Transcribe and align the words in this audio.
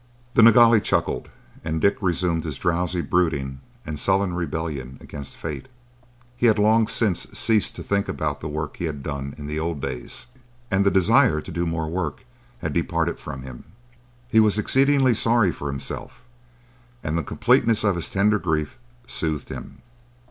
The 0.33 0.41
Nilghai 0.41 0.79
chuckled, 0.79 1.29
and 1.63 1.79
Dick 1.79 1.97
resumed 2.01 2.43
his 2.43 2.57
drowsy 2.57 3.01
brooding 3.01 3.59
and 3.85 3.99
sullen 3.99 4.33
rebellion 4.33 4.97
against 4.99 5.35
fate. 5.35 5.67
He 6.35 6.47
had 6.47 6.57
long 6.57 6.87
since 6.87 7.27
ceased 7.37 7.75
to 7.75 7.83
think 7.83 8.09
about 8.09 8.39
the 8.39 8.47
work 8.47 8.77
he 8.77 8.85
had 8.85 9.03
done 9.03 9.35
in 9.37 9.45
the 9.45 9.59
old 9.59 9.79
days, 9.79 10.25
and 10.71 10.83
the 10.83 10.89
desire 10.89 11.39
to 11.41 11.51
do 11.51 11.67
more 11.67 11.87
work 11.87 12.25
had 12.63 12.73
departed 12.73 13.19
from 13.19 13.43
him. 13.43 13.63
He 14.27 14.39
was 14.39 14.57
exceedingly 14.57 15.13
sorry 15.13 15.51
for 15.51 15.67
himself, 15.67 16.23
and 17.03 17.15
the 17.15 17.21
completeness 17.21 17.83
of 17.83 17.95
his 17.95 18.09
tender 18.09 18.39
grief 18.39 18.79
soothed 19.05 19.49
him. 19.49 19.83